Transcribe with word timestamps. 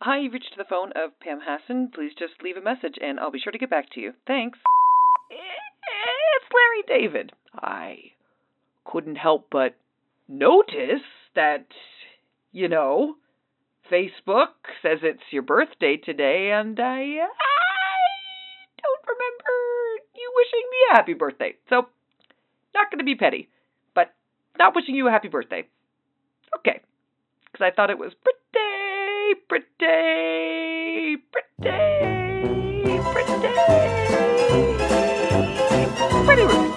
Hi, 0.00 0.20
you've 0.20 0.32
reached 0.32 0.54
the 0.56 0.62
phone 0.62 0.92
of 0.94 1.18
Pam 1.18 1.40
Hassan. 1.44 1.90
Please 1.92 2.12
just 2.16 2.40
leave 2.40 2.56
a 2.56 2.62
message 2.62 2.94
and 3.02 3.18
I'll 3.18 3.32
be 3.32 3.40
sure 3.40 3.50
to 3.50 3.58
get 3.58 3.68
back 3.68 3.90
to 3.94 4.00
you. 4.00 4.12
Thanks. 4.28 4.56
It's 5.28 6.54
Larry 6.54 7.00
David. 7.00 7.32
I 7.52 8.12
couldn't 8.84 9.16
help 9.16 9.48
but 9.50 9.74
notice 10.28 11.02
that, 11.34 11.66
you 12.52 12.68
know, 12.68 13.16
Facebook 13.90 14.70
says 14.82 14.98
it's 15.02 15.32
your 15.32 15.42
birthday 15.42 15.96
today, 15.96 16.52
and 16.52 16.78
I, 16.78 16.84
I 16.84 17.18
don't 18.78 19.04
remember 19.04 19.54
you 20.14 20.32
wishing 20.36 20.68
me 20.70 20.78
a 20.92 20.94
happy 20.94 21.14
birthday. 21.14 21.56
So, 21.68 21.88
not 22.72 22.88
going 22.92 22.98
to 22.98 23.04
be 23.04 23.16
petty, 23.16 23.48
but 23.96 24.14
not 24.58 24.76
wishing 24.76 24.94
you 24.94 25.08
a 25.08 25.10
happy 25.10 25.28
birthday. 25.28 25.66
Okay. 26.56 26.82
Because 27.50 27.64
I 27.66 27.74
thought 27.74 27.90
it 27.90 27.98
was 27.98 28.12
pretty, 28.22 28.37
pretty, 29.34 31.16
pretty, 31.22 31.22
pretty, 33.02 33.28
pretty. 36.26 36.67